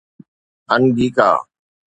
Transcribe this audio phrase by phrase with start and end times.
[0.73, 1.29] انگيڪا